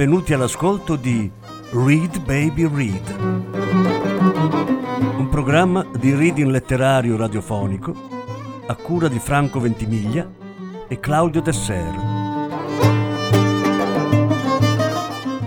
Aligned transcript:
benvenuti 0.00 0.32
all'ascolto 0.32 0.96
di 0.96 1.30
Read 1.72 2.24
Baby 2.24 2.66
Read, 2.74 3.20
un 5.18 5.28
programma 5.30 5.86
di 5.94 6.14
reading 6.14 6.48
letterario 6.48 7.18
radiofonico 7.18 7.94
a 8.66 8.74
cura 8.76 9.08
di 9.08 9.18
Franco 9.18 9.60
Ventimiglia 9.60 10.26
e 10.88 10.98
Claudio 11.00 11.42
Desser. 11.42 11.94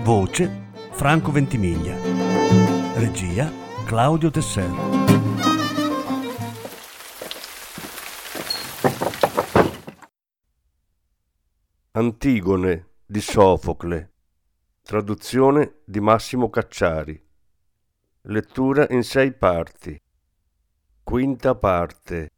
Voce 0.04 0.68
Franco 0.92 1.32
Ventimiglia. 1.32 1.96
Regia 2.94 3.50
Claudio 3.84 4.30
Desser. 4.30 4.70
Antigone 11.90 12.86
di 13.04 13.20
Sofocle 13.20 14.13
Traduzione 14.86 15.76
di 15.86 15.98
Massimo 15.98 16.50
Cacciari. 16.50 17.18
Lettura 18.24 18.86
in 18.90 19.02
sei 19.02 19.32
parti. 19.32 19.98
Quinta 21.02 21.54
parte. 21.54 22.33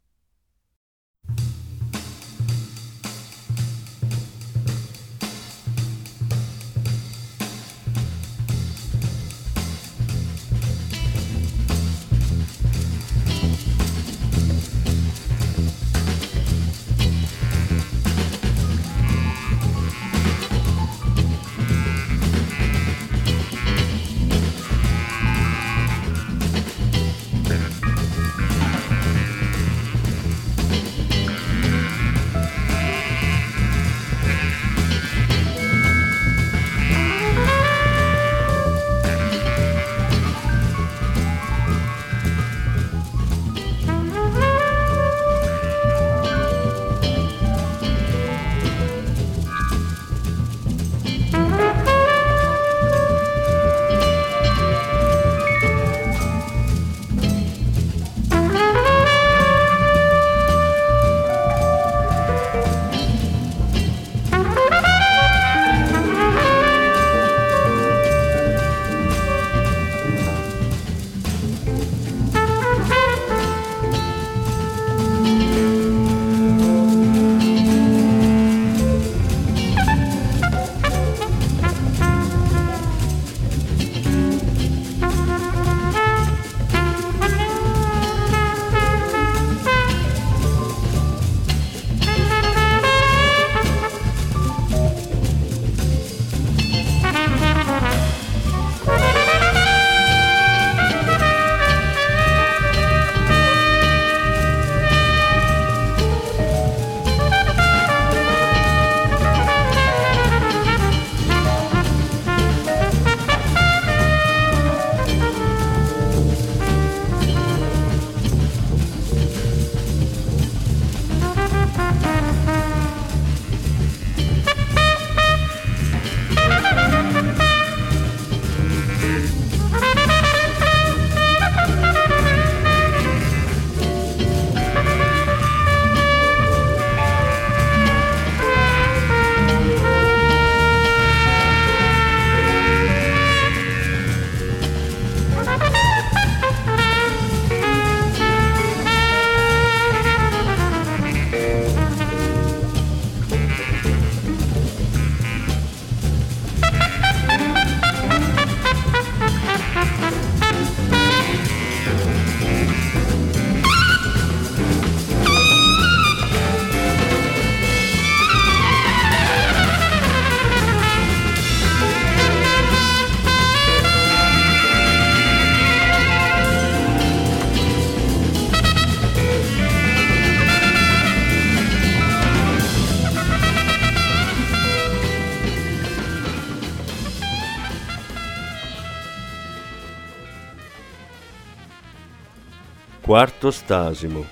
Quarto 193.07 193.53
stasimo. 193.53 194.25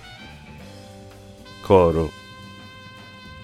Coro. 1.60 2.10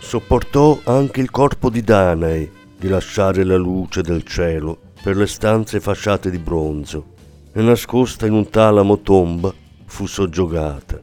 Sopportò 0.01 0.81
anche 0.83 1.21
il 1.21 1.31
corpo 1.31 1.71
di 1.71 1.83
Danae 1.83 2.51
di 2.77 2.89
lasciare 2.89 3.45
la 3.45 3.57
luce 3.57 4.03
del 4.03 4.25
cielo 4.25 4.77
per 5.01 5.17
le 5.17 5.29
stanze 5.29 5.79
fasciate 5.79 6.33
di 6.33 6.39
bronzo 6.39 7.15
e 7.53 7.63
nascosta 7.63 8.27
in 8.27 8.33
un 8.33 8.51
talamo 8.51 9.03
tomba 9.03 9.55
fu 9.85 10.07
soggiogata. 10.07 10.99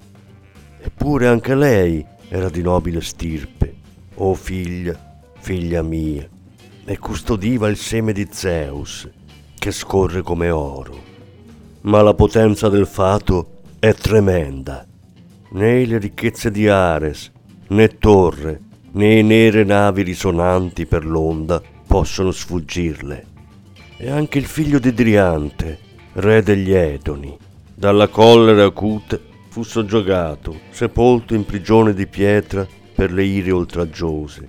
Eppure 0.82 1.28
anche 1.28 1.56
lei 1.56 2.06
era 2.28 2.50
di 2.50 2.62
nobile 2.62 3.00
stirpe, 3.00 3.76
o 4.16 4.34
figlia, 4.34 5.22
figlia 5.40 5.82
mia, 5.82 6.28
e 6.84 6.98
custodiva 6.98 7.70
il 7.70 7.78
seme 7.78 8.12
di 8.12 8.28
Zeus, 8.30 9.10
che 9.58 9.72
scorre 9.72 10.22
come 10.22 10.50
oro. 10.50 11.02
Ma 11.84 12.02
la 12.02 12.14
potenza 12.14 12.68
del 12.68 12.88
fato 12.88 13.56
è 13.80 13.94
tremenda. 13.94 14.86
Né 15.52 15.86
le 15.86 16.00
ricchezze 16.00 16.50
di 16.50 16.68
Ares, 16.68 17.32
né 17.68 17.98
torre, 18.00 18.60
né 18.94 19.22
nere 19.22 19.64
navi 19.64 20.02
risonanti 20.02 20.88
per 20.88 21.06
l'onda 21.06 21.62
possono 21.86 22.32
sfuggirle. 22.32 23.26
E 23.98 24.10
anche 24.10 24.40
il 24.40 24.46
figlio 24.46 24.80
di 24.80 24.94
Driante, 24.94 25.78
re 26.14 26.42
degli 26.42 26.74
Edoni, 26.74 27.38
dalla 27.74 28.08
collera 28.08 28.66
acute 28.66 29.22
fu 29.50 29.62
soggiogato, 29.62 30.60
sepolto 30.72 31.36
in 31.36 31.46
prigione 31.46 31.94
di 31.94 32.08
pietra 32.08 32.68
per 32.96 33.12
le 33.14 33.24
ire 33.24 33.52
oltraggiose. 33.52 34.48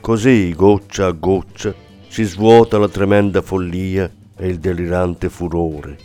Così, 0.00 0.52
goccia 0.52 1.06
a 1.06 1.12
goccia, 1.12 1.72
si 2.08 2.24
svuota 2.24 2.76
la 2.76 2.88
tremenda 2.88 3.40
follia 3.40 4.10
e 4.36 4.48
il 4.48 4.58
delirante 4.58 5.28
furore. 5.28 5.96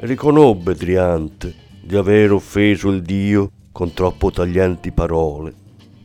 Riconobbe 0.00 0.74
Driante 0.74 1.64
di 1.86 1.94
aver 1.94 2.32
offeso 2.32 2.90
il 2.90 3.00
Dio 3.00 3.52
con 3.70 3.92
troppo 3.92 4.32
taglienti 4.32 4.90
parole, 4.90 5.54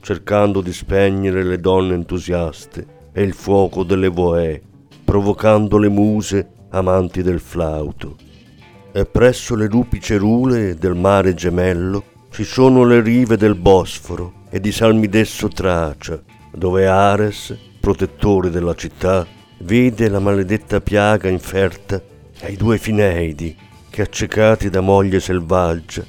cercando 0.01 0.61
di 0.61 0.71
spegnere 0.71 1.43
le 1.43 1.59
donne 1.59 1.95
entusiaste 1.95 2.85
e 3.11 3.23
il 3.23 3.33
fuoco 3.33 3.83
delle 3.83 4.09
voe 4.09 4.61
provocando 5.03 5.79
le 5.79 5.89
muse 5.89 6.51
amanti 6.69 7.23
del 7.23 7.39
flauto. 7.39 8.15
E 8.91 9.05
presso 9.05 9.55
le 9.55 9.67
rupi 9.67 9.99
cerule 9.99 10.75
del 10.75 10.93
mare 10.93 11.33
gemello 11.33 12.03
ci 12.29 12.43
sono 12.43 12.85
le 12.85 13.01
rive 13.01 13.35
del 13.35 13.55
Bosforo 13.55 14.33
e 14.51 14.59
di 14.59 14.71
Salmidesso 14.71 15.47
Tracia, 15.47 16.21
dove 16.53 16.85
Ares, 16.85 17.57
protettore 17.79 18.51
della 18.51 18.75
città, 18.75 19.25
vede 19.61 20.09
la 20.09 20.19
maledetta 20.19 20.79
piaga 20.79 21.27
inferta 21.27 21.99
ai 22.43 22.55
due 22.55 22.77
Fineidi 22.77 23.69
che, 23.91 24.01
accecati 24.01 24.69
da 24.69 24.79
moglie 24.79 25.19
selvaggia, 25.19 26.03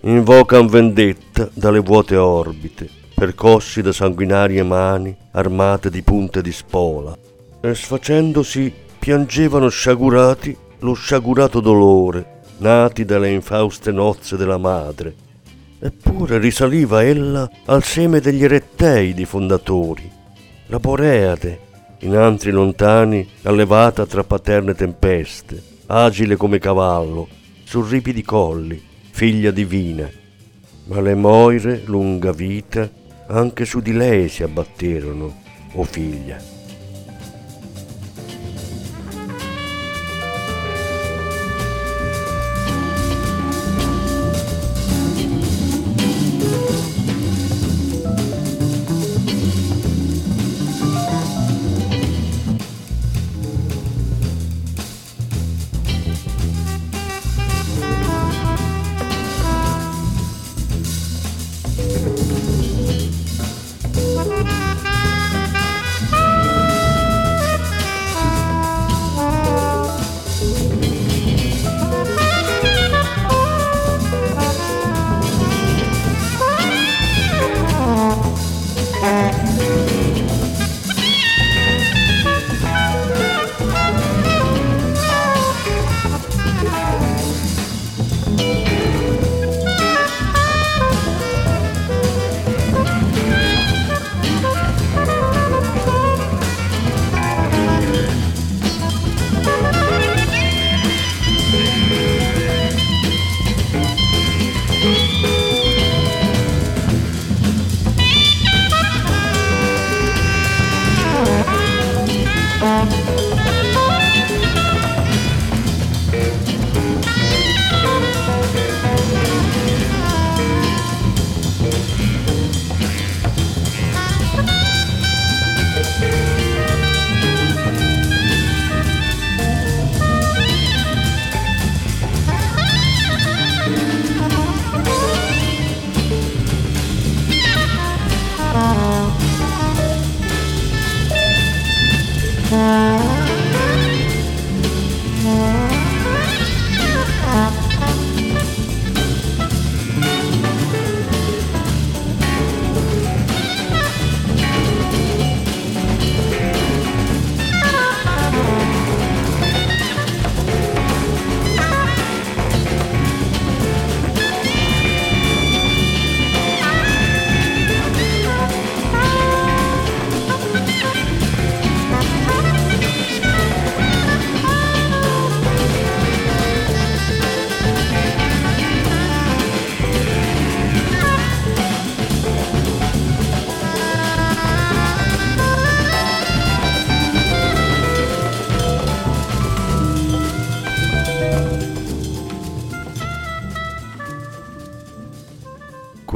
invocan 0.00 0.66
vendetta 0.66 1.48
dalle 1.52 1.80
vuote 1.80 2.16
orbite, 2.16 2.88
percossi 3.14 3.82
da 3.82 3.92
sanguinarie 3.92 4.62
mani 4.62 5.14
armate 5.32 5.90
di 5.90 6.02
punte 6.02 6.40
di 6.40 6.50
spola, 6.50 7.16
e 7.60 7.74
sfacendosi 7.74 8.72
piangevano 8.98 9.68
sciagurati 9.68 10.56
lo 10.80 10.94
sciagurato 10.94 11.60
dolore, 11.60 12.40
nati 12.58 13.04
dalle 13.04 13.30
infauste 13.30 13.92
nozze 13.92 14.36
della 14.36 14.58
madre. 14.58 15.14
Eppure 15.78 16.38
risaliva 16.38 17.04
ella 17.04 17.48
al 17.66 17.84
seme 17.84 18.20
degli 18.20 18.42
eretteidi 18.42 19.26
fondatori, 19.26 20.10
la 20.68 20.78
Boreade, 20.78 21.60
in 22.00 22.16
antri 22.16 22.50
lontani 22.50 23.28
allevata 23.42 24.06
tra 24.06 24.24
paterne 24.24 24.74
tempeste, 24.74 25.74
agile 25.86 26.36
come 26.36 26.58
cavallo, 26.58 27.28
su 27.64 27.82
ripidi 27.82 28.22
colli, 28.22 28.82
figlia 29.10 29.50
divina. 29.50 30.08
Ma 30.84 31.00
le 31.00 31.14
Moire, 31.14 31.82
lunga 31.84 32.32
vita, 32.32 32.88
anche 33.28 33.64
su 33.64 33.80
di 33.80 33.92
lei 33.92 34.28
si 34.28 34.42
abbatterono, 34.42 35.42
o 35.72 35.84
figlia. 35.84 36.55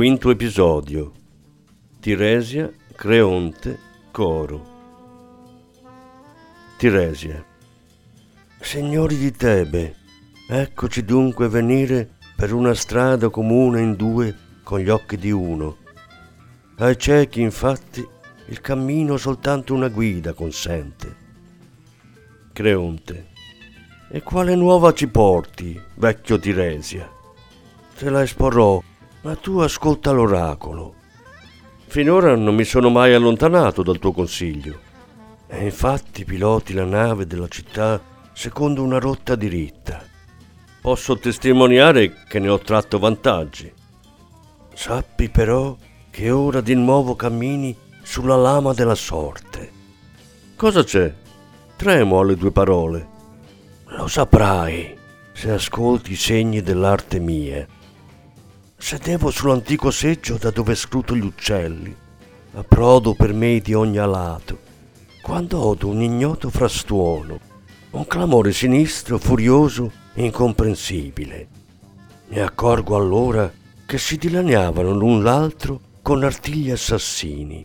Quinto 0.00 0.30
episodio. 0.30 1.12
Tiresia, 2.00 2.72
Creonte, 2.96 3.78
Coro. 4.10 4.66
Tiresia. 6.78 7.44
Signori 8.62 9.18
di 9.18 9.30
Tebe, 9.30 9.96
eccoci 10.48 11.04
dunque 11.04 11.50
venire 11.50 12.16
per 12.34 12.54
una 12.54 12.72
strada 12.72 13.28
comune 13.28 13.82
in 13.82 13.94
due 13.94 14.34
con 14.62 14.78
gli 14.78 14.88
occhi 14.88 15.18
di 15.18 15.30
uno. 15.30 15.76
Ai 16.78 16.96
ciechi, 16.96 17.42
infatti, 17.42 18.02
il 18.46 18.60
cammino 18.62 19.18
soltanto 19.18 19.74
una 19.74 19.88
guida 19.88 20.32
consente. 20.32 21.14
Creonte. 22.54 23.28
E 24.08 24.22
quale 24.22 24.54
nuova 24.54 24.94
ci 24.94 25.08
porti, 25.08 25.78
vecchio 25.96 26.38
Tiresia? 26.38 27.06
Te 27.98 28.08
la 28.08 28.22
esporrò 28.22 28.82
ma 29.22 29.36
tu 29.36 29.58
ascolta 29.58 30.10
l'oracolo. 30.12 30.94
Finora 31.86 32.36
non 32.36 32.54
mi 32.54 32.64
sono 32.64 32.88
mai 32.88 33.14
allontanato 33.14 33.82
dal 33.82 33.98
tuo 33.98 34.12
consiglio. 34.12 34.88
E 35.48 35.64
infatti 35.64 36.24
piloti 36.24 36.72
la 36.72 36.84
nave 36.84 37.26
della 37.26 37.48
città 37.48 38.00
secondo 38.32 38.82
una 38.82 38.98
rotta 38.98 39.34
diritta. 39.34 40.02
Posso 40.80 41.18
testimoniare 41.18 42.24
che 42.28 42.38
ne 42.38 42.48
ho 42.48 42.58
tratto 42.58 42.98
vantaggi. 42.98 43.70
Sappi 44.72 45.28
però 45.28 45.76
che 46.08 46.30
ora 46.30 46.60
di 46.60 46.74
nuovo 46.74 47.16
cammini 47.16 47.76
sulla 48.02 48.36
lama 48.36 48.72
della 48.72 48.94
sorte. 48.94 49.72
Cosa 50.56 50.84
c'è? 50.84 51.12
Tremo 51.76 52.20
alle 52.20 52.36
due 52.36 52.52
parole. 52.52 53.08
Lo 53.86 54.06
saprai 54.06 54.96
se 55.32 55.50
ascolti 55.50 56.12
i 56.12 56.16
segni 56.16 56.62
dell'arte 56.62 57.18
mia 57.18 57.66
Sedevo 58.82 59.30
sull'antico 59.30 59.90
seggio 59.90 60.38
da 60.38 60.50
dove 60.50 60.74
scruto 60.74 61.14
gli 61.14 61.24
uccelli, 61.24 61.94
a 62.54 62.64
prodo 62.64 63.14
per 63.14 63.34
me 63.34 63.60
di 63.60 63.74
ogni 63.74 63.98
alato, 63.98 64.58
quando 65.20 65.60
odo 65.62 65.86
un 65.86 66.00
ignoto 66.00 66.48
frastuono, 66.48 67.38
un 67.90 68.06
clamore 68.06 68.52
sinistro, 68.52 69.18
furioso 69.18 69.92
e 70.14 70.24
incomprensibile. 70.24 71.48
Mi 72.28 72.40
accorgo 72.40 72.96
allora 72.96 73.52
che 73.84 73.98
si 73.98 74.16
dilaniavano 74.16 74.92
l'un 74.92 75.22
l'altro 75.22 75.80
con 76.02 76.24
artigli 76.24 76.70
assassini. 76.70 77.64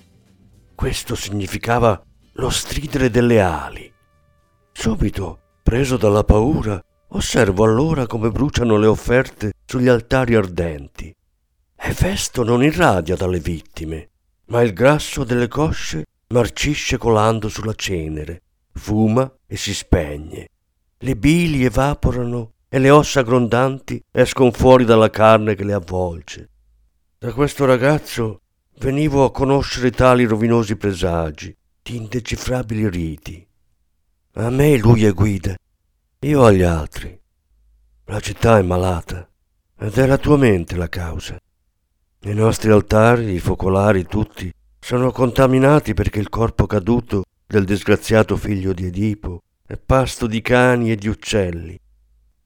Questo 0.76 1.16
significava 1.16 2.00
lo 2.34 2.50
stridere 2.50 3.10
delle 3.10 3.42
ali. 3.42 3.92
Subito, 4.74 5.40
preso 5.64 5.96
dalla 5.96 6.26
paura, 6.26 6.84
osservo 7.16 7.64
allora 7.64 8.08
come 8.08 8.30
bruciano 8.30 8.78
le 8.78 8.88
offerte 8.88 9.54
sugli 9.66 9.88
altari 9.88 10.36
ardenti. 10.36 11.16
E 11.78 11.94
Festo 11.94 12.44
non 12.44 12.64
irradia 12.64 13.16
dalle 13.16 13.40
vittime, 13.40 14.10
ma 14.48 14.62
il 14.62 14.74
grasso 14.74 15.24
delle 15.24 15.48
cosce 15.48 16.06
marcisce 16.28 16.98
colando 16.98 17.48
sulla 17.48 17.74
cenere, 17.74 18.42
fuma 18.74 19.32
e 19.48 19.56
si 19.56 19.74
spegne. 19.74 20.50
Le 20.98 21.16
bili 21.16 21.64
evaporano 21.64 22.54
e 22.68 22.80
le 22.80 22.90
ossa 22.90 23.22
grondanti 23.22 24.02
escono 24.12 24.52
fuori 24.52 24.84
dalla 24.84 25.10
carne 25.10 25.56
che 25.56 25.64
le 25.64 25.74
avvolge. 25.74 26.50
Da 27.18 27.32
questo 27.32 27.66
ragazzo 27.66 28.42
venivo 28.80 29.24
a 29.24 29.32
conoscere 29.32 29.92
tali 29.92 30.26
rovinosi 30.26 30.76
presagi, 30.76 31.56
di 31.82 31.96
indecifrabili 31.96 32.90
riti. 32.90 33.48
A 34.34 34.50
me 34.50 34.78
lui 34.78 35.06
è 35.06 35.14
guida, 35.14 35.56
io 36.26 36.44
agli 36.44 36.64
altri. 36.64 37.16
La 38.06 38.20
città 38.20 38.58
è 38.58 38.64
malata 38.64 39.30
ed 39.78 39.96
è 39.96 40.08
la 40.08 40.18
tua 40.18 40.38
mente 40.38 40.76
la 40.76 40.90
causa. 40.90 41.40
I 42.22 42.34
nostri 42.34 42.72
altari, 42.72 43.34
i 43.34 43.40
focolari, 43.40 44.08
tutti, 44.08 44.52
sono 44.80 45.12
contaminati 45.12 45.94
perché 45.94 46.20
il 46.20 46.30
corpo 46.30 46.66
caduto 46.66 47.26
del 47.46 47.64
disgraziato 47.64 48.38
figlio 48.38 48.74
di 48.74 48.88
Edipo 48.88 49.44
è 49.68 49.78
pasto 49.78 50.26
di 50.26 50.42
cani 50.42 50.90
e 50.90 50.96
di 50.96 51.08
uccelli. 51.08 51.80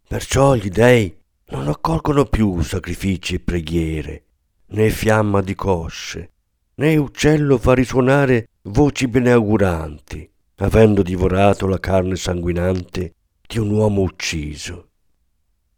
Perciò 0.05 0.55
gli 0.55 0.67
dei 0.67 1.17
non 1.51 1.69
accolgono 1.69 2.25
più 2.25 2.61
sacrifici 2.61 3.35
e 3.35 3.39
preghiere, 3.39 4.23
né 4.71 4.89
fiamma 4.89 5.39
di 5.39 5.55
cosce, 5.55 6.31
né 6.75 6.97
uccello 6.97 7.57
fa 7.57 7.75
risuonare 7.75 8.49
voci 8.63 9.07
beneauguranti, 9.07 10.29
avendo 10.57 11.01
divorato 11.01 11.65
la 11.65 11.79
carne 11.79 12.17
sanguinante 12.17 13.13
di 13.49 13.57
un 13.57 13.71
uomo 13.71 14.01
ucciso. 14.01 14.89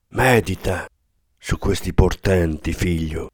Medita 0.09 0.89
su 1.37 1.57
questi 1.57 1.93
portenti, 1.93 2.73
figlio. 2.73 3.29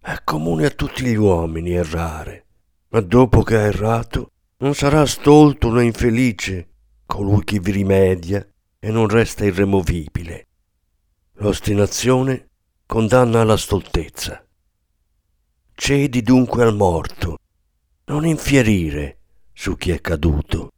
È 0.00 0.16
comune 0.22 0.66
a 0.66 0.70
tutti 0.70 1.02
gli 1.02 1.16
uomini 1.16 1.72
errare, 1.72 2.46
ma 2.90 3.00
dopo 3.00 3.42
che 3.42 3.56
ha 3.56 3.62
errato 3.62 4.30
non 4.58 4.76
sarà 4.76 5.04
stolto 5.06 5.72
né 5.72 5.82
infelice 5.82 6.68
colui 7.04 7.42
che 7.42 7.58
vi 7.58 7.72
rimedia 7.72 8.46
e 8.78 8.90
non 8.92 9.08
resta 9.08 9.44
irremovibile. 9.44 10.46
L'ostinazione 11.38 12.48
condanna 12.86 13.40
alla 13.40 13.56
stoltezza. 13.56 14.46
Cedi 15.74 16.22
dunque 16.22 16.62
al 16.62 16.76
morto, 16.76 17.38
non 18.04 18.24
infierire 18.24 19.18
su 19.52 19.76
chi 19.76 19.90
è 19.90 20.00
caduto. 20.00 20.70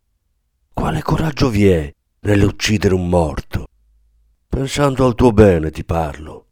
Quale 0.72 1.02
coraggio 1.02 1.50
vi 1.50 1.68
è 1.68 1.92
nell'uccidere 2.24 2.94
un 2.94 3.08
morto? 3.08 3.66
Pensando 4.48 5.06
al 5.06 5.14
tuo 5.14 5.32
bene 5.32 5.70
ti 5.70 5.84
parlo. 5.84 6.46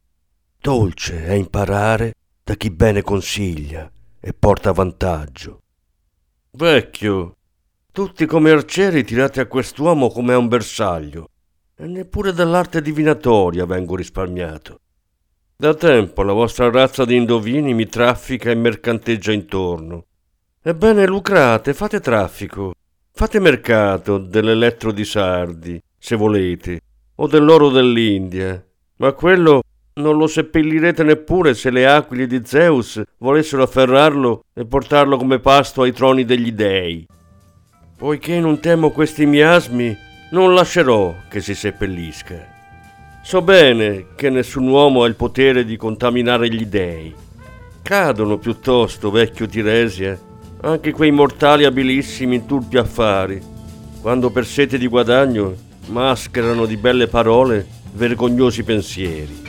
Dolce 0.59 1.25
è 1.25 1.33
imparare 1.33 2.15
da 2.43 2.55
chi 2.55 2.71
bene 2.71 3.03
consiglia 3.03 3.91
e 4.19 4.33
porta 4.33 4.73
vantaggio. 4.73 5.61
Vecchio, 6.53 7.37
tutti 7.93 8.27
come 8.27 8.51
arcieri 8.51 9.05
tirate 9.05 9.41
a 9.41 9.47
quest'uomo 9.47 10.11
come 10.11 10.33
a 10.33 10.39
un 10.39 10.49
bersaglio, 10.49 11.29
e 11.77 11.87
neppure 11.87 12.33
dall'arte 12.33 12.83
divinatoria 12.83 13.65
vengo 13.65 13.95
risparmiato. 13.95 14.81
Da 15.57 15.75
tempo 15.75 16.23
la 16.23 16.33
vostra 16.33 16.71
razza 16.71 17.05
di 17.05 17.15
indovini 17.15 17.75
mi 17.75 17.87
traffica 17.87 18.51
e 18.51 18.55
mercanteggia 18.55 19.33
intorno. 19.33 20.07
Ebbene, 20.63 21.07
lucrate, 21.07 21.75
fate 21.75 22.01
traffico, 22.01 22.75
fate 23.21 23.39
mercato 23.39 24.17
dell'elettro 24.17 24.93
di 24.93 25.05
Sardi, 25.05 25.79
se 25.99 26.17
volete, 26.17 26.81
o 27.17 27.27
dell'oro 27.27 27.69
dell'India, 27.69 28.65
ma 28.97 29.13
quello 29.13 29.61
non 29.97 30.17
lo 30.17 30.27
seppellirete 30.27 31.03
neppure 31.03 31.53
se 31.53 31.69
le 31.69 31.87
aquile 31.87 32.27
di 32.27 32.41
Zeus 32.43 32.99
volessero 33.19 33.63
afferrarlo 33.63 34.45
e 34.55 34.65
portarlo 34.65 35.19
come 35.19 35.39
pasto 35.39 35.83
ai 35.83 35.93
troni 35.93 36.25
degli 36.25 36.53
dei. 36.53 37.07
Poiché 37.95 38.41
non 38.41 38.59
temo 38.59 38.89
questi 38.89 39.27
miasmi, 39.27 39.95
non 40.31 40.55
lascerò 40.55 41.15
che 41.29 41.43
si 41.43 41.55
seppellisca. 41.55 42.47
So 43.23 43.43
bene 43.43 44.15
che 44.17 44.31
nessun 44.31 44.67
uomo 44.67 45.03
ha 45.03 45.07
il 45.07 45.17
potere 45.17 45.67
di 45.67 45.77
contaminare 45.77 46.49
gli 46.49 46.65
dei. 46.65 47.15
Cadono 47.83 48.39
piuttosto, 48.39 49.11
vecchio 49.11 49.47
Tiresia, 49.47 50.19
anche 50.63 50.93
quei 50.93 51.11
mortali 51.11 51.65
abilissimi 51.65 52.37
in 52.37 52.47
turpi 52.47 52.77
affari, 52.77 53.41
quando 54.01 54.31
per 54.31 54.45
sete 54.45 54.77
di 54.79 54.87
guadagno 54.87 55.55
mascherano 55.87 56.67
di 56.67 56.77
belle 56.77 57.07
parole 57.07 57.67
vergognosi 57.93 58.63
pensieri. 58.63 59.49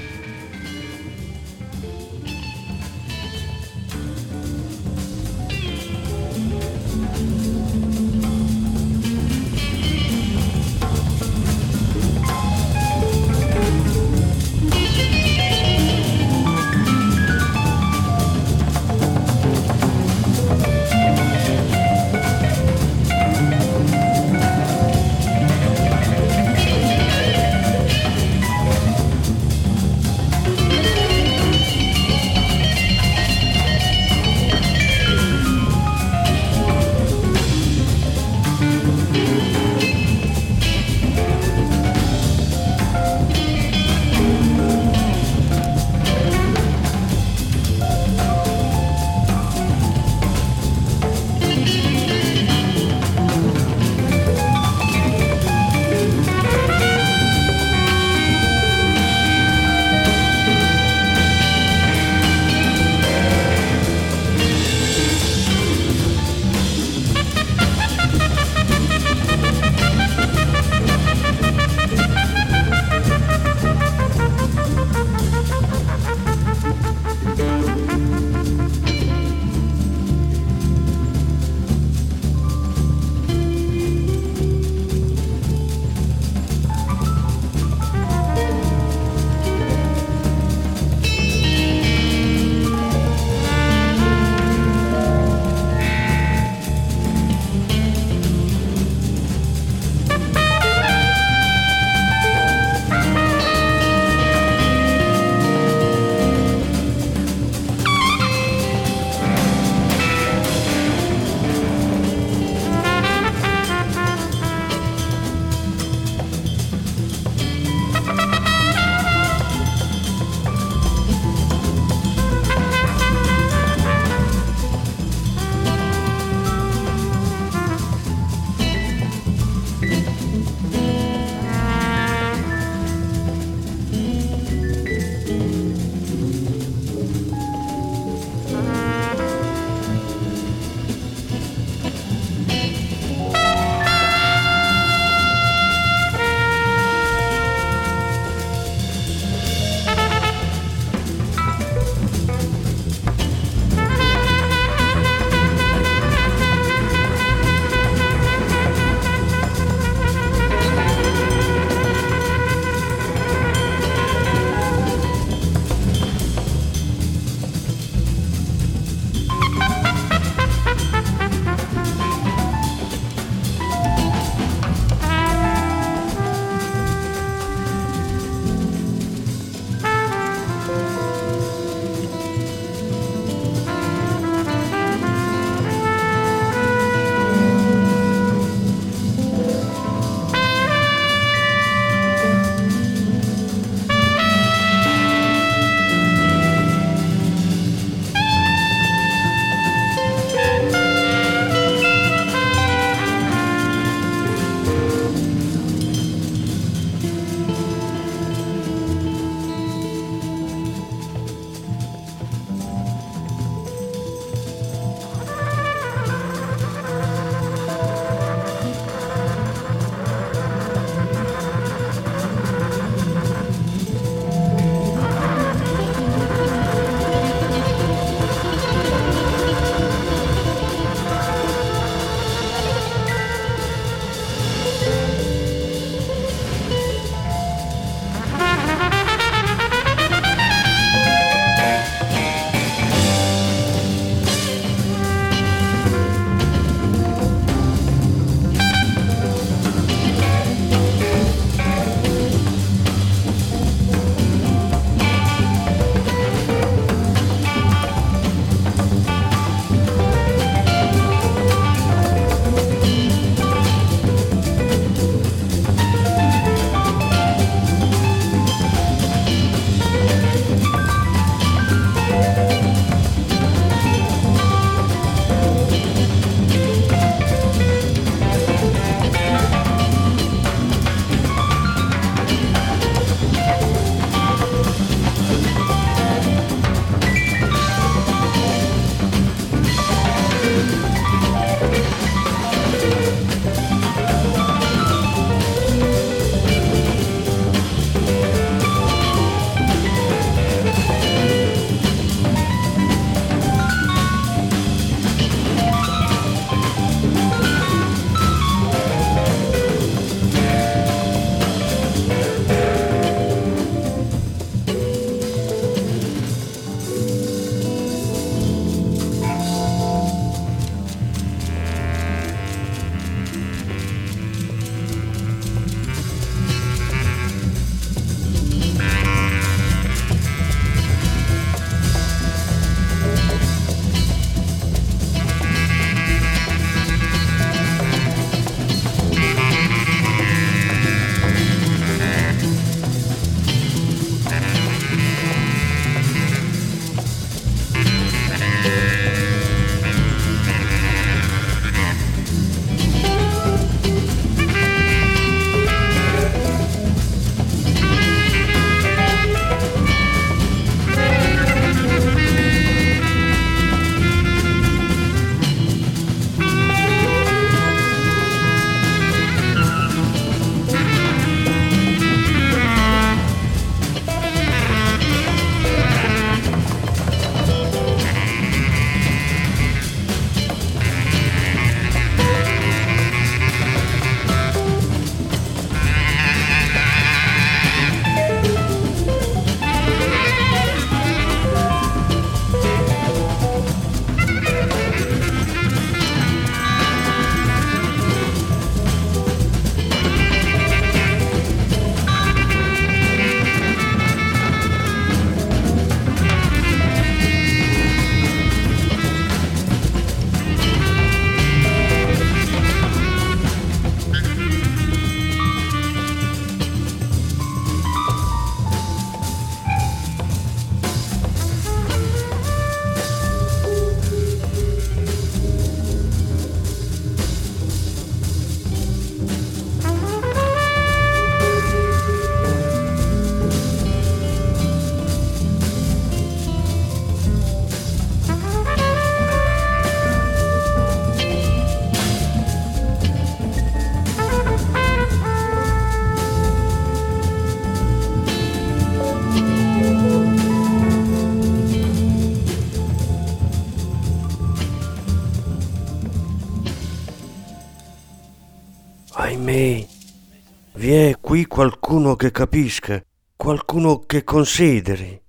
Qualcuno 462.12 462.16
che 462.16 462.32
capisca, 462.32 463.04
qualcuno 463.36 464.00
che 464.00 464.24
consideri. 464.24 465.22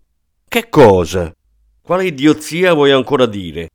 Che 0.48 0.68
cosa? 0.68 1.32
Quale 1.80 2.06
idiozia 2.06 2.74
vuoi 2.74 2.90
ancora 2.90 3.26
dire? 3.26 3.70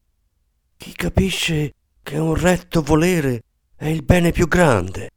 Chi 0.75 0.93
capisce 0.93 1.73
che 2.03 2.17
un 2.17 2.35
retto 2.35 2.81
volere 2.81 3.43
è 3.75 3.87
il 3.87 4.03
bene 4.03 4.31
più 4.31 4.47
grande. 4.47 5.09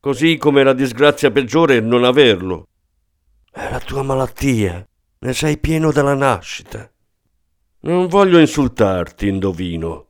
Così 0.00 0.36
come 0.36 0.62
la 0.62 0.72
disgrazia 0.72 1.30
peggiore 1.30 1.78
è 1.78 1.80
non 1.80 2.04
averlo. 2.04 2.68
È 3.50 3.68
la 3.70 3.80
tua 3.80 4.02
malattia, 4.02 4.86
ne 5.18 5.34
sei 5.34 5.58
pieno 5.58 5.92
dalla 5.92 6.14
nascita. 6.14 6.90
Non 7.80 8.06
voglio 8.06 8.38
insultarti, 8.38 9.28
indovino. 9.28 10.06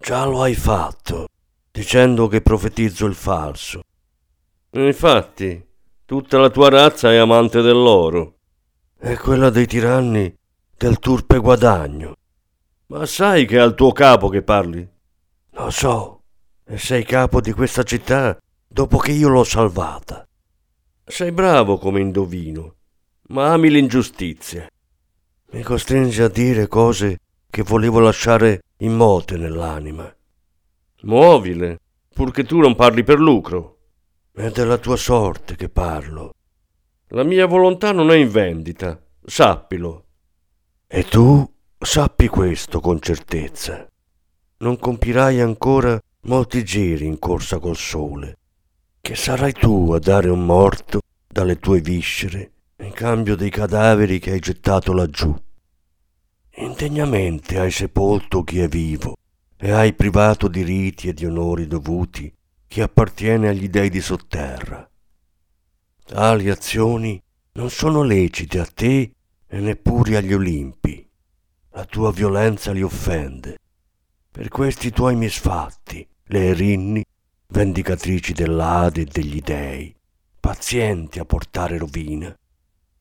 Già 0.00 0.24
lo 0.24 0.42
hai 0.42 0.54
fatto, 0.54 1.28
dicendo 1.70 2.28
che 2.28 2.40
profetizzo 2.40 3.06
il 3.06 3.14
falso. 3.14 3.82
Infatti, 4.70 5.72
tutta 6.04 6.38
la 6.38 6.50
tua 6.50 6.68
razza 6.68 7.12
è 7.12 7.16
amante 7.16 7.62
dell'oro. 7.62 8.38
E 8.98 9.16
quella 9.16 9.50
dei 9.50 9.66
tiranni 9.66 10.34
del 10.76 10.98
turpe 10.98 11.38
guadagno. 11.38 12.16
Ma 12.86 13.06
sai 13.06 13.46
che 13.46 13.56
è 13.56 13.60
al 13.60 13.74
tuo 13.74 13.92
capo 13.92 14.28
che 14.28 14.42
parli? 14.42 14.86
Lo 15.52 15.70
so, 15.70 16.22
e 16.64 16.78
sei 16.78 17.04
capo 17.04 17.40
di 17.40 17.52
questa 17.52 17.82
città 17.82 18.38
dopo 18.66 18.98
che 18.98 19.12
io 19.12 19.28
l'ho 19.28 19.44
salvata. 19.44 20.26
Sei 21.04 21.32
bravo 21.32 21.78
come 21.78 22.00
indovino, 22.00 22.74
ma 23.28 23.52
ami 23.52 23.70
l'ingiustizia. 23.70 24.66
Mi 25.52 25.62
costringi 25.62 26.22
a 26.22 26.28
dire 26.28 26.66
cose 26.66 27.18
che 27.48 27.62
volevo 27.62 28.00
lasciare 28.00 28.62
immote 28.78 29.36
nell'anima. 29.36 30.12
Muovile, 31.02 31.78
purché 32.12 32.44
tu 32.44 32.58
non 32.58 32.74
parli 32.74 33.04
per 33.04 33.18
lucro. 33.18 33.73
È 34.36 34.50
della 34.50 34.78
tua 34.78 34.96
sorte 34.96 35.54
che 35.54 35.68
parlo. 35.68 36.34
La 37.10 37.22
mia 37.22 37.46
volontà 37.46 37.92
non 37.92 38.10
è 38.10 38.16
in 38.16 38.30
vendita, 38.30 39.00
sappilo. 39.24 40.06
E 40.88 41.04
tu 41.04 41.48
sappi 41.78 42.26
questo 42.26 42.80
con 42.80 42.98
certezza. 42.98 43.86
Non 44.56 44.76
compirai 44.76 45.40
ancora 45.40 46.02
molti 46.22 46.64
giri 46.64 47.06
in 47.06 47.20
corsa 47.20 47.60
col 47.60 47.76
sole, 47.76 48.38
che 49.00 49.14
sarai 49.14 49.52
tu 49.52 49.92
a 49.92 50.00
dare 50.00 50.28
un 50.30 50.44
morto 50.44 51.02
dalle 51.28 51.60
tue 51.60 51.80
viscere 51.80 52.50
in 52.78 52.90
cambio 52.90 53.36
dei 53.36 53.50
cadaveri 53.50 54.18
che 54.18 54.32
hai 54.32 54.40
gettato 54.40 54.92
laggiù. 54.92 55.32
Indegnamente 56.56 57.60
hai 57.60 57.70
sepolto 57.70 58.42
chi 58.42 58.58
è 58.58 58.66
vivo 58.66 59.14
e 59.56 59.70
hai 59.70 59.92
privato 59.92 60.48
di 60.48 60.64
riti 60.64 61.06
e 61.06 61.14
di 61.14 61.24
onori 61.24 61.68
dovuti 61.68 62.34
chi 62.74 62.80
appartiene 62.80 63.46
agli 63.46 63.68
dei 63.68 63.88
di 63.88 64.00
sotterra. 64.00 64.90
Tali 66.04 66.50
azioni 66.50 67.22
non 67.52 67.70
sono 67.70 68.02
lecite 68.02 68.58
a 68.58 68.66
te 68.66 69.12
e 69.46 69.60
neppure 69.60 70.16
agli 70.16 70.32
Olimpi. 70.32 71.08
La 71.70 71.84
tua 71.84 72.10
violenza 72.10 72.72
li 72.72 72.82
offende. 72.82 73.58
Per 74.28 74.48
questi 74.48 74.90
tuoi 74.90 75.14
misfatti, 75.14 76.04
le 76.24 76.46
Erinni, 76.46 77.04
vendicatrici 77.46 78.32
dell'Ade 78.32 79.02
e 79.02 79.04
degli 79.04 79.40
dei, 79.40 79.94
pazienti 80.40 81.20
a 81.20 81.24
portare 81.24 81.78
rovina, 81.78 82.36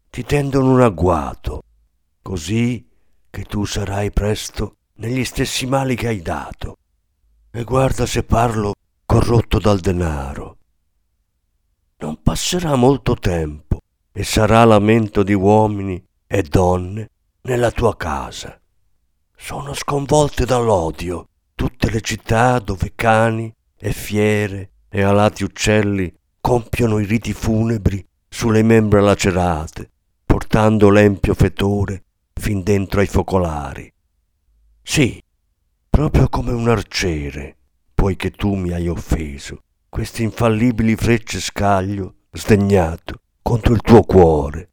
ti 0.07 0.23
tendono 0.23 0.69
un 0.69 0.81
agguato, 0.81 1.63
così 2.21 2.87
che 3.27 3.41
tu 3.45 3.65
sarai 3.65 4.11
presto 4.11 4.75
negli 4.97 5.25
stessi 5.25 5.65
mali 5.65 5.95
che 5.95 6.09
hai 6.09 6.21
dato. 6.21 6.77
E 7.49 7.63
guarda 7.63 8.05
se 8.05 8.21
parlo 8.21 8.72
corrotto 9.13 9.59
dal 9.59 9.79
denaro. 9.79 10.57
Non 11.97 12.23
passerà 12.23 12.73
molto 12.73 13.13
tempo 13.13 13.77
e 14.11 14.23
sarà 14.23 14.63
lamento 14.63 15.21
di 15.21 15.35
uomini 15.35 16.03
e 16.25 16.41
donne 16.41 17.11
nella 17.41 17.69
tua 17.69 17.95
casa. 17.95 18.59
Sono 19.37 19.75
sconvolte 19.75 20.45
dall'odio 20.45 21.27
tutte 21.53 21.91
le 21.91 22.01
città 22.01 22.57
dove 22.57 22.93
cani 22.95 23.53
e 23.77 23.93
fiere 23.93 24.71
e 24.89 25.03
alati 25.03 25.43
uccelli 25.43 26.11
compiono 26.41 26.97
i 26.97 27.05
riti 27.05 27.33
funebri 27.33 28.03
sulle 28.27 28.63
membra 28.63 28.99
lacerate, 28.99 29.91
portando 30.25 30.89
l'empio 30.89 31.35
fetore 31.35 32.03
fin 32.33 32.63
dentro 32.63 32.99
ai 32.99 33.05
focolari. 33.07 33.93
Sì, 34.81 35.23
proprio 35.87 36.27
come 36.29 36.51
un 36.51 36.67
arciere, 36.67 37.57
poiché 38.03 38.31
tu 38.31 38.55
mi 38.55 38.73
hai 38.73 38.89
offeso, 38.89 39.63
queste 39.87 40.23
infallibili 40.23 40.93
frecce 40.97 41.39
scaglio, 41.39 42.15
sdegnato, 42.33 43.21
contro 43.41 43.73
il 43.73 43.79
tuo 43.79 44.01
cuore, 44.01 44.71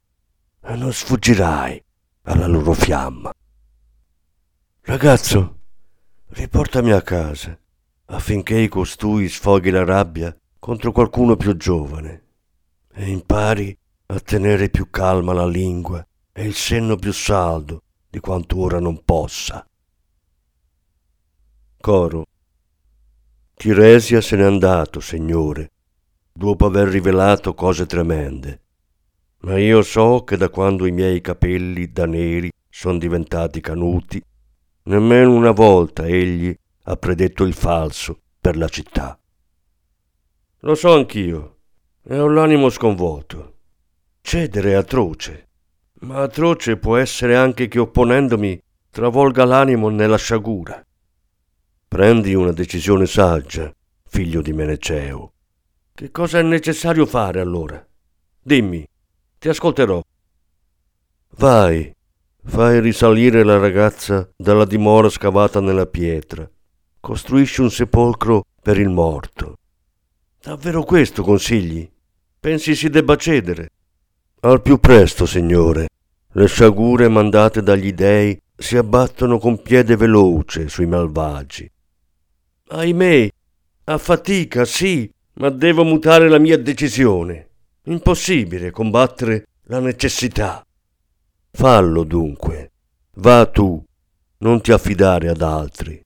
e 0.60 0.74
non 0.74 0.92
sfuggirai 0.92 1.80
alla 2.22 2.48
loro 2.48 2.72
fiamma. 2.72 3.32
Ragazzo, 4.80 5.60
riportami 6.30 6.90
a 6.90 7.02
casa 7.02 7.56
affinché 8.06 8.66
costui 8.66 9.28
sfoghi 9.28 9.70
la 9.70 9.84
rabbia 9.84 10.36
contro 10.58 10.90
qualcuno 10.90 11.36
più 11.36 11.56
giovane 11.56 12.24
e 12.92 13.10
impari 13.10 13.78
a 14.06 14.18
tenere 14.18 14.70
più 14.70 14.90
calma 14.90 15.32
la 15.32 15.46
lingua 15.46 16.04
e 16.32 16.44
il 16.44 16.54
senno 16.54 16.96
più 16.96 17.12
saldo 17.12 17.84
di 18.10 18.18
quanto 18.18 18.58
ora 18.58 18.80
non 18.80 19.04
possa. 19.04 19.64
Coro. 21.80 22.24
Tiresia 23.60 24.22
se 24.22 24.36
n'è 24.36 24.42
andato, 24.42 25.00
Signore, 25.00 25.72
dopo 26.32 26.64
aver 26.64 26.88
rivelato 26.88 27.52
cose 27.52 27.84
tremende. 27.84 28.62
Ma 29.40 29.58
io 29.58 29.82
so 29.82 30.24
che 30.24 30.38
da 30.38 30.48
quando 30.48 30.86
i 30.86 30.90
miei 30.92 31.20
capelli 31.20 31.92
da 31.92 32.06
neri 32.06 32.50
sono 32.70 32.96
diventati 32.96 33.60
canuti, 33.60 34.18
nemmeno 34.84 35.34
una 35.34 35.50
volta 35.50 36.06
egli 36.06 36.56
ha 36.84 36.96
predetto 36.96 37.44
il 37.44 37.52
falso 37.52 38.20
per 38.40 38.56
la 38.56 38.66
città. 38.66 39.20
Lo 40.60 40.74
so 40.74 40.94
anch'io, 40.94 41.58
e 42.02 42.18
ho 42.18 42.28
l'animo 42.28 42.70
sconvolto. 42.70 43.56
Cedere 44.22 44.70
è 44.70 44.74
atroce, 44.74 45.48
ma 46.00 46.22
atroce 46.22 46.78
può 46.78 46.96
essere 46.96 47.36
anche 47.36 47.68
che 47.68 47.78
opponendomi 47.78 48.58
travolga 48.88 49.44
l'animo 49.44 49.90
nella 49.90 50.16
sciagura. 50.16 50.82
Prendi 51.92 52.34
una 52.34 52.52
decisione 52.52 53.04
saggia, 53.04 53.74
figlio 54.06 54.42
di 54.42 54.52
Meneceo. 54.52 55.32
Che 55.92 56.12
cosa 56.12 56.38
è 56.38 56.42
necessario 56.42 57.04
fare 57.04 57.40
allora? 57.40 57.84
Dimmi, 58.40 58.86
ti 59.36 59.48
ascolterò. 59.48 60.00
Vai, 61.30 61.92
fai 62.44 62.80
risalire 62.80 63.42
la 63.42 63.58
ragazza 63.58 64.30
dalla 64.36 64.66
dimora 64.66 65.08
scavata 65.08 65.58
nella 65.60 65.86
pietra. 65.86 66.48
Costruisci 67.00 67.60
un 67.60 67.72
sepolcro 67.72 68.44
per 68.62 68.78
il 68.78 68.88
morto. 68.88 69.56
Davvero 70.40 70.84
questo 70.84 71.24
consigli? 71.24 71.90
Pensi 72.38 72.76
si 72.76 72.88
debba 72.88 73.16
cedere? 73.16 73.70
Al 74.42 74.62
più 74.62 74.78
presto, 74.78 75.26
Signore. 75.26 75.88
Le 76.34 76.46
sciagure 76.46 77.08
mandate 77.08 77.64
dagli 77.64 77.92
dei 77.92 78.40
si 78.56 78.76
abbattono 78.76 79.38
con 79.38 79.60
piede 79.60 79.96
veloce 79.96 80.68
sui 80.68 80.86
malvagi. 80.86 81.68
Ahimè, 82.72 83.28
a 83.84 83.98
fatica, 83.98 84.64
sì, 84.64 85.12
ma 85.34 85.50
devo 85.50 85.82
mutare 85.82 86.28
la 86.28 86.38
mia 86.38 86.56
decisione. 86.56 87.48
Impossibile 87.86 88.70
combattere 88.70 89.46
la 89.64 89.80
necessità. 89.80 90.64
Fallo 91.50 92.04
dunque. 92.04 92.70
Va 93.14 93.46
tu, 93.46 93.84
non 94.38 94.60
ti 94.60 94.70
affidare 94.70 95.28
ad 95.28 95.42
altri. 95.42 96.00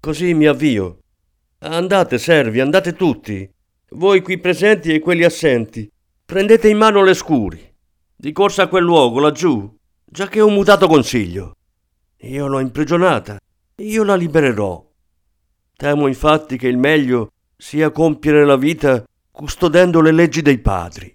Così 0.00 0.34
mi 0.34 0.44
avvio. 0.44 0.98
Andate, 1.60 2.18
servi, 2.18 2.60
andate 2.60 2.92
tutti. 2.92 3.50
Voi 3.92 4.20
qui 4.20 4.38
presenti 4.38 4.92
e 4.92 4.98
quelli 4.98 5.24
assenti. 5.24 5.90
Prendete 6.26 6.68
in 6.68 6.76
mano 6.76 7.02
le 7.02 7.14
scuri. 7.14 7.74
Di 8.14 8.32
corsa 8.32 8.64
a 8.64 8.68
quel 8.68 8.84
luogo, 8.84 9.18
laggiù, 9.18 9.74
già 10.04 10.28
che 10.28 10.42
ho 10.42 10.50
mutato 10.50 10.86
consiglio. 10.88 11.56
Io 12.18 12.46
l'ho 12.48 12.60
imprigionata. 12.60 13.38
Io 13.76 14.04
la 14.04 14.14
libererò. 14.14 14.83
Temo 15.76 16.06
infatti 16.06 16.56
che 16.56 16.68
il 16.68 16.78
meglio 16.78 17.32
sia 17.56 17.90
compiere 17.90 18.44
la 18.44 18.56
vita 18.56 19.04
custodendo 19.30 20.00
le 20.00 20.12
leggi 20.12 20.42
dei 20.42 20.58
padri. 20.58 21.14